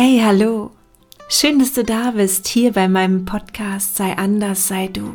[0.00, 0.70] Hey, hallo.
[1.28, 5.12] Schön, dass du da bist, hier bei meinem Podcast Sei anders, sei du.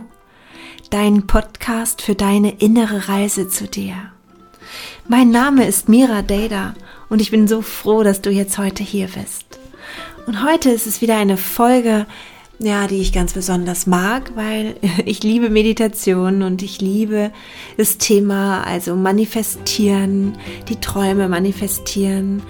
[0.89, 3.95] Dein Podcast für deine innere Reise zu dir.
[5.07, 6.73] Mein Name ist Mira Dada
[7.07, 9.57] und ich bin so froh, dass du jetzt heute hier bist.
[10.27, 12.05] Und heute ist es wieder eine Folge,
[12.59, 14.75] ja, die ich ganz besonders mag, weil
[15.05, 17.31] ich liebe Meditation und ich liebe
[17.77, 20.37] das Thema, also manifestieren,
[20.67, 22.43] die Träume manifestieren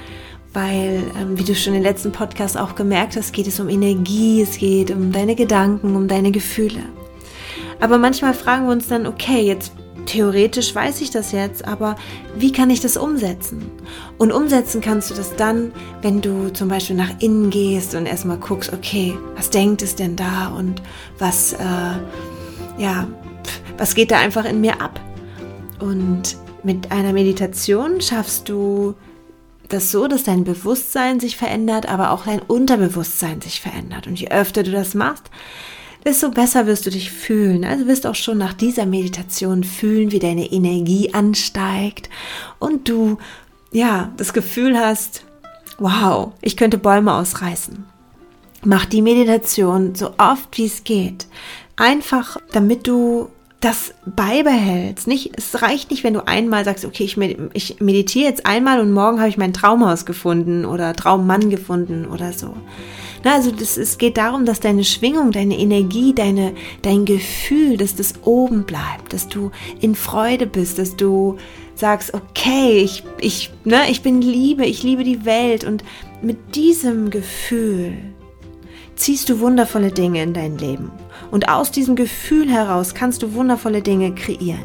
[0.53, 4.41] weil, ähm, wie du schon im letzten Podcast auch gemerkt hast, geht es um Energie,
[4.41, 6.83] es geht um deine Gedanken, um deine Gefühle.
[7.79, 9.73] Aber manchmal fragen wir uns dann, okay, jetzt
[10.05, 11.95] theoretisch weiß ich das jetzt, aber
[12.35, 13.71] wie kann ich das umsetzen?
[14.17, 15.71] Und umsetzen kannst du das dann,
[16.01, 20.15] wenn du zum Beispiel nach innen gehst und erstmal guckst, okay, was denkt es denn
[20.15, 20.81] da und
[21.19, 23.07] was, äh, ja,
[23.77, 24.99] was geht da einfach in mir ab?
[25.79, 28.95] Und mit einer Meditation schaffst du
[29.73, 34.07] das so, dass dein Bewusstsein sich verändert, aber auch dein Unterbewusstsein sich verändert.
[34.07, 35.29] Und je öfter du das machst,
[36.05, 37.65] desto besser wirst du dich fühlen.
[37.65, 42.09] Also wirst auch schon nach dieser Meditation fühlen, wie deine Energie ansteigt
[42.59, 43.17] und du,
[43.71, 45.25] ja, das Gefühl hast,
[45.79, 47.85] wow, ich könnte Bäume ausreißen.
[48.65, 51.27] Mach die Meditation so oft wie es geht.
[51.75, 53.29] Einfach, damit du
[53.63, 55.07] das beibehältst.
[55.07, 57.17] Nicht, es reicht nicht, wenn du einmal sagst, okay, ich,
[57.53, 62.33] ich meditiere jetzt einmal und morgen habe ich mein Traumhaus gefunden oder Traummann gefunden oder
[62.33, 62.55] so.
[63.23, 67.95] Na, also das, es geht darum, dass deine Schwingung, deine Energie, deine, dein Gefühl, dass
[67.95, 71.37] das oben bleibt, dass du in Freude bist, dass du
[71.75, 75.85] sagst, okay, ich, ich, ne, ich bin Liebe, ich liebe die Welt und
[76.21, 77.93] mit diesem Gefühl
[78.95, 80.91] ziehst du wundervolle Dinge in dein Leben.
[81.31, 84.63] Und aus diesem Gefühl heraus kannst du wundervolle Dinge kreieren.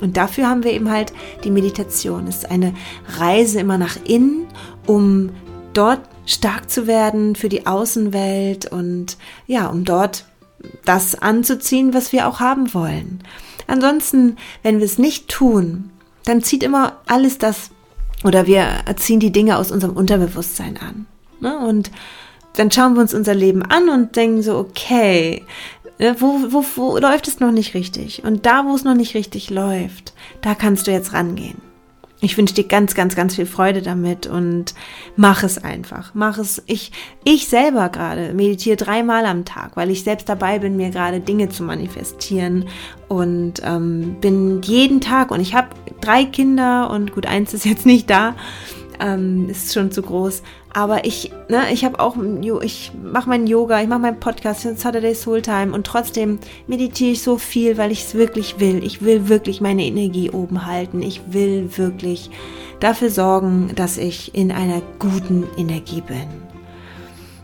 [0.00, 1.12] Und dafür haben wir eben halt
[1.44, 2.26] die Meditation.
[2.28, 2.74] Es ist eine
[3.18, 4.46] Reise immer nach innen,
[4.86, 5.30] um
[5.74, 9.16] dort stark zu werden für die Außenwelt und
[9.46, 10.26] ja, um dort
[10.84, 13.22] das anzuziehen, was wir auch haben wollen.
[13.66, 15.90] Ansonsten, wenn wir es nicht tun,
[16.24, 17.70] dann zieht immer alles das
[18.24, 18.66] oder wir
[18.96, 21.06] ziehen die Dinge aus unserem Unterbewusstsein an.
[21.40, 21.58] Ne?
[21.58, 21.90] Und
[22.58, 25.44] dann schauen wir uns unser Leben an und denken so, okay,
[25.98, 28.24] äh, wo, wo, wo läuft es noch nicht richtig?
[28.24, 31.68] Und da, wo es noch nicht richtig läuft, da kannst du jetzt rangehen.
[32.20, 34.74] Ich wünsche dir ganz, ganz, ganz viel Freude damit und
[35.14, 36.10] mach es einfach.
[36.14, 36.60] Mach es.
[36.66, 36.90] Ich,
[37.22, 41.48] ich selber gerade meditiere dreimal am Tag, weil ich selbst dabei bin, mir gerade Dinge
[41.48, 42.64] zu manifestieren
[43.06, 45.68] und ähm, bin jeden Tag und ich habe
[46.00, 48.34] drei Kinder und gut, eins ist jetzt nicht da,
[49.00, 50.42] ähm, ist schon zu groß.
[50.72, 52.16] Aber ich, ne, ich habe auch,
[52.62, 57.22] ich mache meinen Yoga, ich mache meinen Podcast, Saturday Soul Time und trotzdem meditiere ich
[57.22, 58.84] so viel, weil ich es wirklich will.
[58.84, 61.02] Ich will wirklich meine Energie oben halten.
[61.02, 62.30] Ich will wirklich
[62.80, 66.26] dafür sorgen, dass ich in einer guten Energie bin.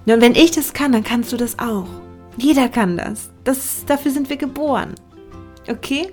[0.07, 1.87] Und wenn ich das kann, dann kannst du das auch.
[2.37, 3.31] Jeder kann das.
[3.45, 4.95] das dafür sind wir geboren.
[5.69, 6.13] Okay?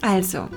[0.00, 0.48] Also,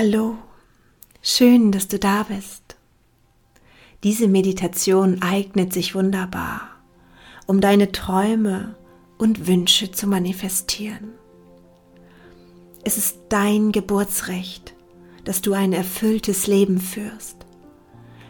[0.00, 0.36] Hallo,
[1.22, 2.76] schön, dass du da bist.
[4.04, 6.70] Diese Meditation eignet sich wunderbar,
[7.48, 8.76] um deine Träume
[9.18, 11.14] und Wünsche zu manifestieren.
[12.84, 14.72] Es ist dein Geburtsrecht,
[15.24, 17.44] dass du ein erfülltes Leben führst,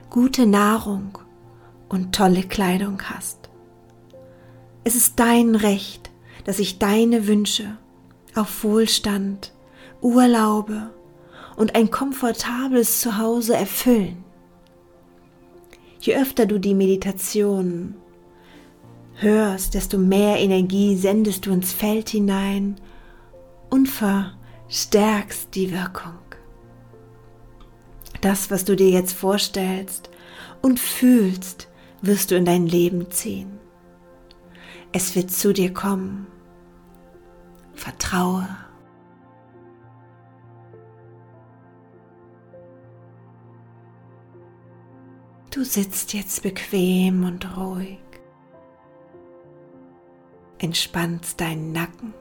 [0.09, 1.19] gute Nahrung
[1.91, 3.51] und tolle Kleidung hast.
[4.85, 6.11] Es ist dein Recht,
[6.45, 7.77] dass sich deine Wünsche
[8.35, 9.53] auf Wohlstand,
[10.01, 10.93] Urlaube
[11.59, 14.25] und ein komfortables Zuhause erfüllen.
[15.99, 17.97] Je öfter du die Meditation
[19.15, 22.77] hörst, desto mehr Energie sendest du ins Feld hinein
[23.71, 26.21] und verstärkst die Wirkung.
[28.21, 30.11] Das, was du dir jetzt vorstellst
[30.63, 31.69] und fühlst,
[32.03, 33.59] wirst du in dein Leben ziehen.
[34.93, 36.29] Es wird zu dir kommen.
[37.75, 38.47] Vertraue.
[45.51, 47.99] Du sitzt jetzt bequem und ruhig,
[50.59, 52.13] entspannst deinen Nacken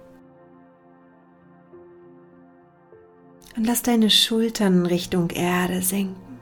[3.58, 6.40] und lass deine Schultern Richtung Erde sinken.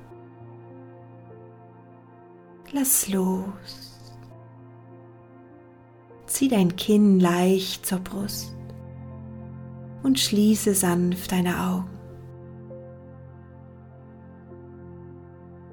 [2.72, 4.12] Lass los.
[6.28, 8.56] Zieh dein Kinn leicht zur Brust
[10.04, 11.95] und schließe sanft deine Augen.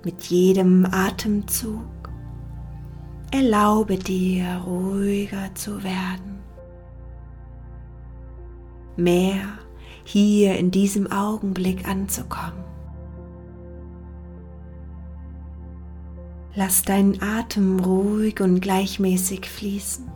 [0.04, 2.10] mit jedem Atemzug
[3.30, 6.40] erlaube dir ruhiger zu werden,
[8.96, 9.58] mehr
[10.04, 12.64] hier in diesem Augenblick anzukommen.
[16.54, 20.10] Lass deinen Atem ruhig und gleichmäßig fließen.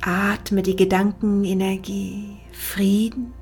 [0.00, 3.34] Atme die Gedankenenergie, Frieden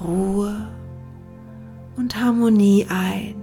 [0.00, 0.68] Ruhe
[1.96, 3.36] und Harmonie ein.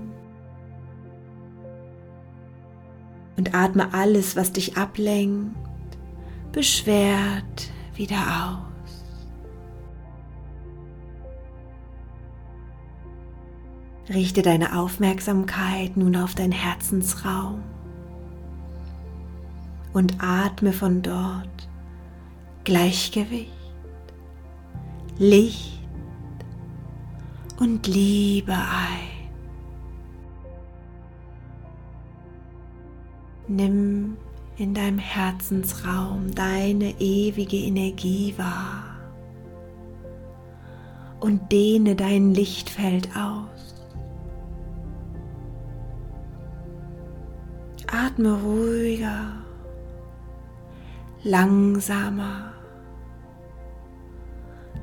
[3.38, 5.56] Und atme alles, was dich ablenkt,
[6.52, 8.70] beschwert, wieder aus.
[14.10, 17.64] Richte deine Aufmerksamkeit nun auf dein Herzensraum
[19.94, 21.70] und atme von dort
[22.64, 23.54] Gleichgewicht,
[25.18, 25.79] Licht
[27.60, 29.10] und Liebe ein.
[33.48, 34.18] Nimm
[34.58, 38.84] in deinem Herzensraum deine ewige Energie wahr
[41.20, 43.76] und dehne dein Lichtfeld aus.
[47.88, 49.34] Atme ruhiger
[51.24, 52.54] langsamer,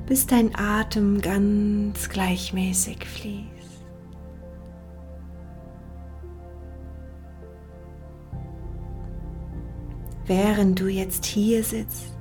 [0.07, 3.85] bis dein Atem ganz gleichmäßig fließt.
[10.25, 12.17] Während du jetzt hier sitzt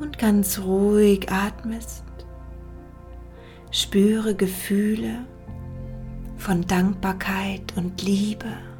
[0.00, 2.04] und ganz ruhig atmest,
[3.70, 5.24] spüre Gefühle
[6.36, 8.71] von Dankbarkeit und Liebe.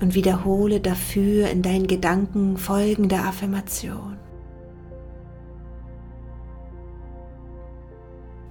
[0.00, 4.16] Und wiederhole dafür in deinen Gedanken folgende Affirmation.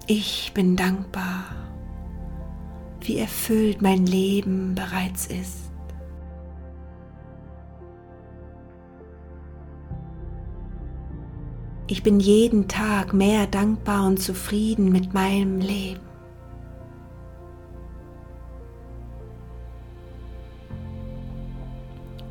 [0.08, 1.46] Ich bin dankbar,
[3.02, 5.72] wie erfüllt mein Leben bereits ist.
[11.88, 16.05] Ich bin jeden Tag mehr dankbar und zufrieden mit meinem Leben.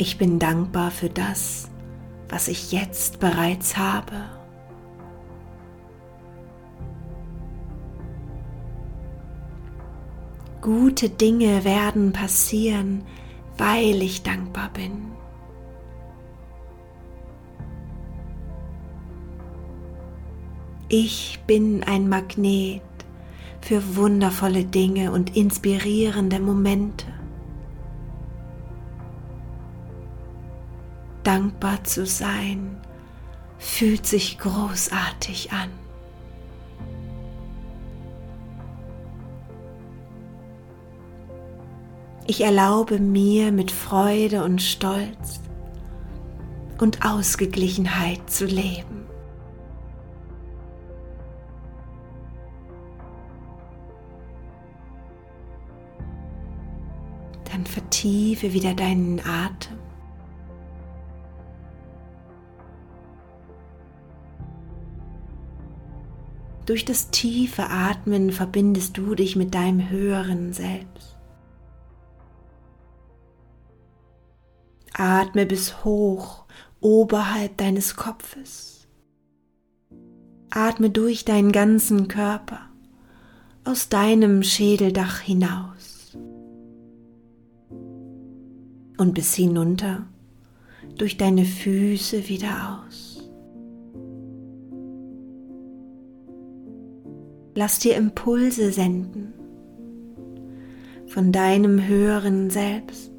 [0.07, 1.71] Ich bin dankbar für das,
[2.29, 4.17] was ich jetzt bereits habe.
[10.61, 13.03] Gute Dinge werden passieren,
[13.57, 15.07] weil ich dankbar bin.
[20.91, 22.83] Ich bin ein Magnet
[23.63, 27.24] für wundervolle Dinge und inspirierende Momente.
[31.25, 32.77] Dankbar zu sein,
[33.59, 35.71] fühlt sich großartig an.
[42.27, 45.41] Ich erlaube mir mit Freude und Stolz
[46.79, 49.05] und Ausgeglichenheit zu leben.
[57.53, 59.84] Dann vertiefe wieder deinen Atem.
[66.67, 71.19] Durch das tiefe Atmen verbindest du dich mit deinem höheren Selbst.
[74.95, 76.45] Atme bis hoch
[76.81, 78.87] oberhalb deines Kopfes.
[80.51, 82.61] Atme durch deinen ganzen Körper
[83.65, 86.17] aus deinem Schädeldach hinaus
[88.99, 90.07] und bis hinunter
[90.97, 93.14] durch deine Füße wieder aus.
[97.57, 99.33] Lass dir Impulse senden
[101.07, 103.13] von deinem höheren Selbst.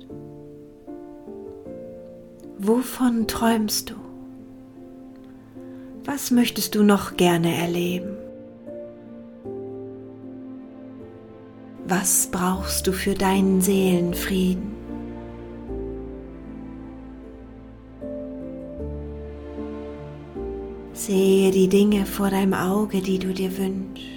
[2.57, 3.95] Wovon träumst du?
[6.03, 8.17] Was möchtest du noch gerne erleben?
[11.87, 14.73] Was brauchst du für deinen Seelenfrieden?
[20.91, 24.14] Sehe die Dinge vor deinem Auge, die du dir wünschst.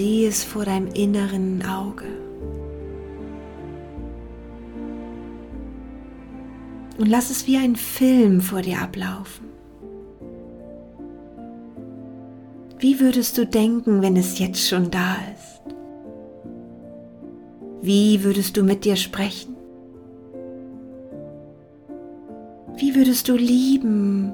[0.00, 2.06] Sieh es vor deinem inneren Auge.
[6.96, 9.44] Und lass es wie ein Film vor dir ablaufen.
[12.78, 15.60] Wie würdest du denken, wenn es jetzt schon da ist?
[17.82, 19.54] Wie würdest du mit dir sprechen?
[22.78, 24.32] Wie würdest du lieben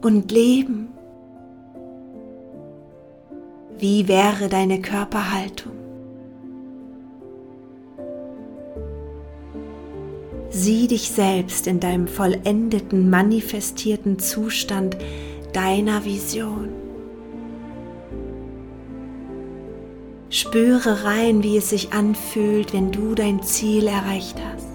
[0.00, 0.90] und leben?
[3.78, 5.72] Wie wäre deine Körperhaltung?
[10.50, 14.96] Sieh dich selbst in deinem vollendeten, manifestierten Zustand
[15.52, 16.70] deiner Vision.
[20.30, 24.66] Spüre rein, wie es sich anfühlt, wenn du dein Ziel erreicht hast.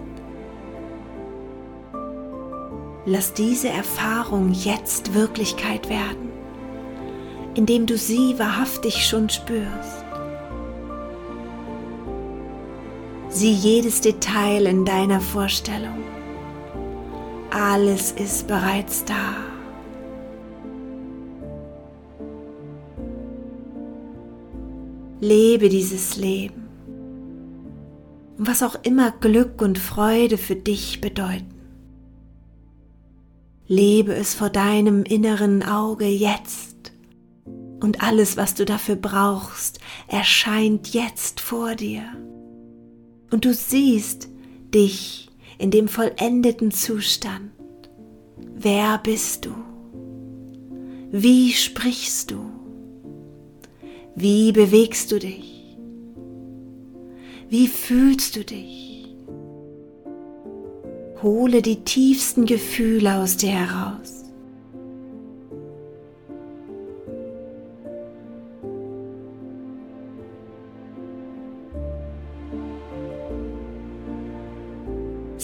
[3.05, 6.32] Lass diese Erfahrung jetzt Wirklichkeit werden,
[7.55, 10.03] indem du sie wahrhaftig schon spürst.
[13.29, 16.03] Sieh jedes Detail in deiner Vorstellung.
[17.49, 19.35] Alles ist bereits da.
[25.19, 26.67] Lebe dieses Leben.
[28.37, 31.53] Was auch immer Glück und Freude für dich bedeuten.
[33.67, 36.72] Lebe es vor deinem inneren Auge jetzt.
[37.83, 42.03] Und alles, was du dafür brauchst, erscheint jetzt vor dir.
[43.29, 44.29] Und du siehst
[44.73, 47.51] dich in dem vollendeten Zustand.
[48.55, 49.53] Wer bist du?
[51.11, 52.45] Wie sprichst du?
[54.15, 55.77] Wie bewegst du dich?
[57.49, 59.13] Wie fühlst du dich?
[61.21, 64.12] Hole die tiefsten Gefühle aus dir heraus.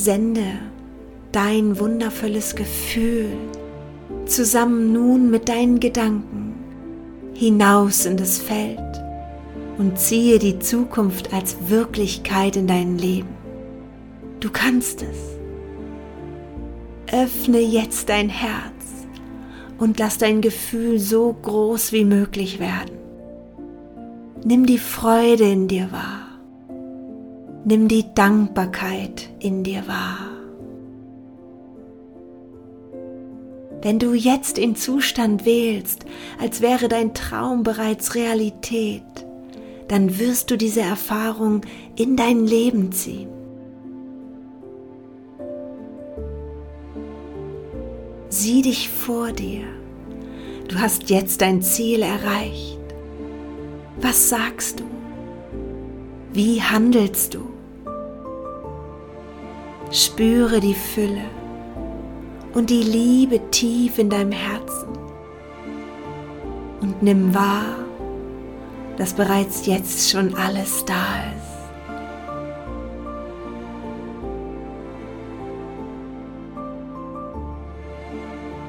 [0.02, 0.60] Sende
[1.34, 3.34] dein wundervolles Gefühl
[4.26, 6.54] zusammen nun mit deinen Gedanken
[7.34, 8.80] hinaus in das Feld
[9.78, 13.36] und ziehe die Zukunft als Wirklichkeit in dein Leben.
[14.40, 15.18] Du kannst es.
[17.14, 18.86] Öffne jetzt dein Herz
[19.80, 22.98] und lass dein Gefühl so groß wie möglich werden.
[24.46, 26.19] Nimm die Freude in dir wahr.
[27.72, 30.32] Nimm die Dankbarkeit in dir wahr.
[33.84, 36.04] Wenn du jetzt den Zustand wählst,
[36.42, 39.04] als wäre dein Traum bereits Realität,
[39.88, 41.62] dann wirst du diese Erfahrung
[41.96, 43.30] in dein Leben ziehen.
[48.30, 49.66] Sieh dich vor dir.
[50.70, 52.80] Du hast jetzt dein Ziel erreicht.
[54.02, 54.86] Was sagst du?
[56.34, 57.49] Wie handelst du?
[59.92, 61.24] Spüre die Fülle
[62.54, 64.90] und die Liebe tief in deinem Herzen.
[66.80, 67.76] Und nimm wahr,
[68.98, 70.94] dass bereits jetzt schon alles da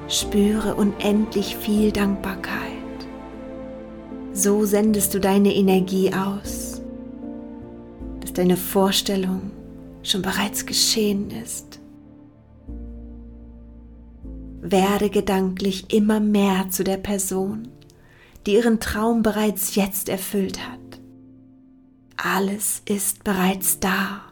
[0.07, 0.21] ist.
[0.23, 2.57] Spüre unendlich viel Dankbarkeit.
[4.33, 6.81] So sendest du deine Energie aus,
[8.21, 9.51] dass deine Vorstellung
[10.03, 11.81] schon bereits geschehen ist
[14.63, 17.69] werde gedanklich immer mehr zu der Person,
[18.47, 20.79] die ihren Traum bereits jetzt erfüllt hat.
[22.17, 24.23] Alles ist bereits da.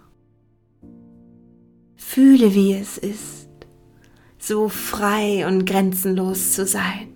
[1.96, 3.48] Fühle, wie es ist,
[4.38, 7.08] so frei und grenzenlos zu sein,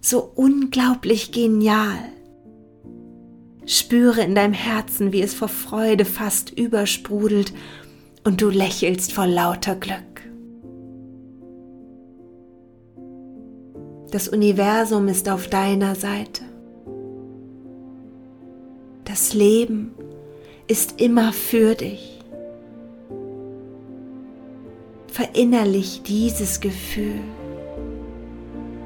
[0.00, 1.98] so unglaublich genial.
[3.66, 7.52] Spüre in deinem Herzen, wie es vor Freude fast übersprudelt
[8.24, 9.98] und du lächelst vor lauter Glück.
[14.10, 16.44] Das Universum ist auf deiner Seite.
[19.04, 19.92] Das Leben
[20.66, 22.20] ist immer für dich.
[25.08, 27.20] Verinnerlich dieses Gefühl.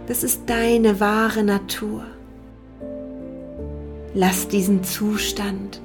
[0.07, 2.05] Das ist deine wahre Natur.
[4.21, 5.81] Lass diesen Zustand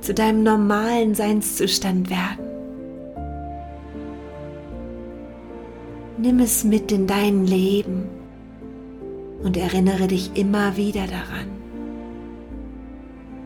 [0.00, 2.46] zu deinem normalen Seinszustand werden.
[6.16, 8.08] Nimm es mit in dein Leben
[9.42, 11.48] und erinnere dich immer wieder daran.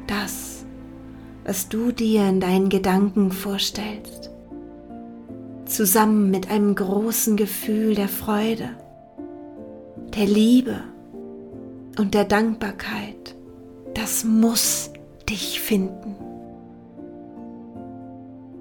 [0.06, 0.64] Das,
[1.44, 4.30] was du dir in deinen Gedanken vorstellst,
[5.64, 8.68] zusammen mit einem großen Gefühl der Freude,
[10.16, 10.76] der Liebe
[11.98, 13.15] und der Dankbarkeit,
[13.96, 14.90] das muss
[15.28, 16.16] dich finden.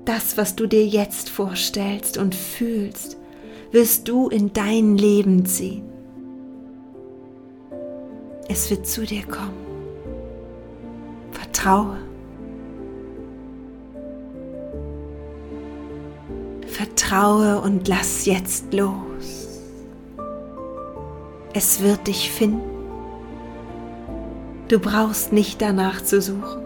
[0.06, 3.18] Das, was du dir jetzt vorstellst und fühlst,
[3.72, 5.84] wirst du in dein Leben ziehen.
[8.48, 9.66] Es wird zu dir kommen.
[11.32, 11.98] Vertraue.
[16.68, 19.62] Vertraue und lass jetzt los.
[21.54, 22.75] Es wird dich finden.
[24.68, 26.62] Du brauchst nicht danach zu suchen.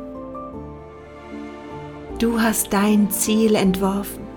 [2.18, 4.28] Du hast dein Ziel entworfen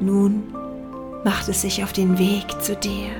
[0.00, 0.42] Nun
[1.24, 3.10] macht es sich auf den Weg zu dir.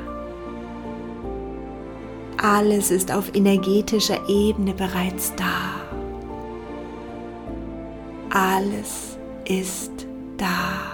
[2.36, 5.80] Alles ist auf energetischer Ebene bereits da.
[8.30, 10.93] Alles ist da.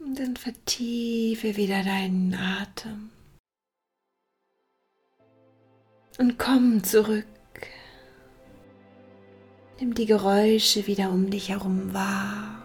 [0.00, 3.10] Und dann vertiefe wieder deinen Atem.
[6.18, 7.24] Und komm zurück.
[9.78, 12.62] Nimm die Geräusche wieder um dich herum wahr.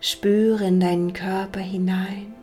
[0.00, 2.34] Spüre in deinen Körper hinein.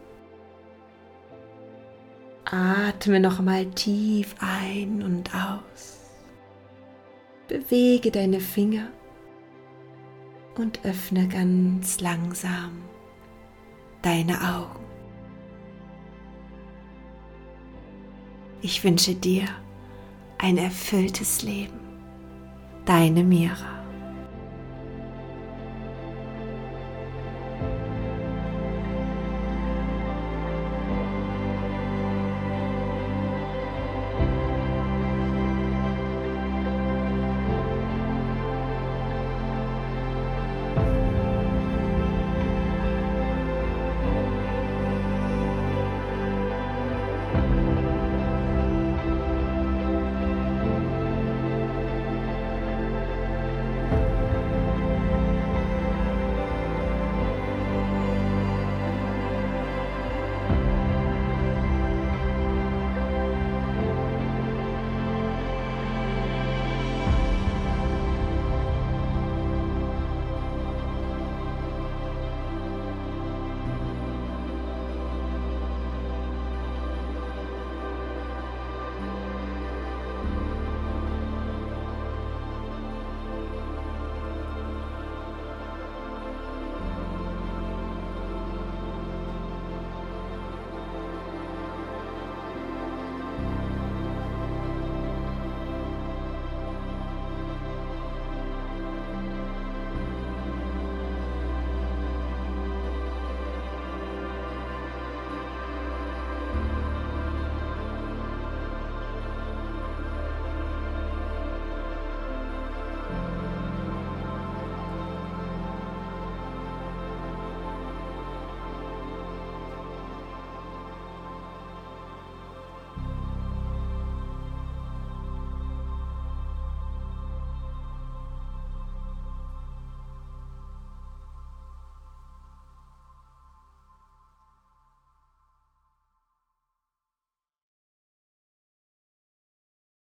[2.45, 5.99] Atme nochmal tief ein und aus.
[7.47, 8.89] Bewege deine Finger
[10.59, 12.83] und öffne ganz langsam
[14.01, 14.85] deine Augen.
[18.61, 19.45] Ich wünsche dir
[20.37, 21.79] ein erfülltes Leben.
[22.85, 23.76] Deine Mira.